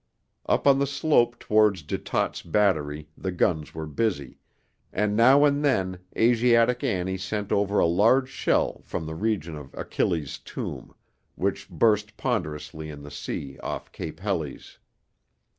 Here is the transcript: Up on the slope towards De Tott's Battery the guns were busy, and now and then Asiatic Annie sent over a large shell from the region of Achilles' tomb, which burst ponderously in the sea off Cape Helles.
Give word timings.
Up 0.47 0.65
on 0.65 0.79
the 0.79 0.87
slope 0.87 1.37
towards 1.37 1.83
De 1.83 1.95
Tott's 1.99 2.41
Battery 2.41 3.07
the 3.15 3.31
guns 3.31 3.75
were 3.75 3.85
busy, 3.85 4.39
and 4.91 5.15
now 5.15 5.45
and 5.45 5.63
then 5.63 5.99
Asiatic 6.17 6.83
Annie 6.83 7.19
sent 7.19 7.51
over 7.51 7.77
a 7.77 7.85
large 7.85 8.27
shell 8.27 8.81
from 8.83 9.05
the 9.05 9.13
region 9.13 9.55
of 9.55 9.75
Achilles' 9.75 10.39
tomb, 10.39 10.95
which 11.35 11.69
burst 11.69 12.17
ponderously 12.17 12.89
in 12.89 13.03
the 13.03 13.11
sea 13.11 13.59
off 13.59 13.91
Cape 13.91 14.19
Helles. 14.21 14.79